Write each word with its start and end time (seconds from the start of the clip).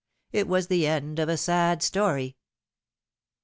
It 0.31 0.47
was 0.47 0.65
the 0.65 0.87
end 0.87 1.19
of 1.19 1.29
a 1.29 1.37
sad 1.37 1.83
story." 1.83 2.35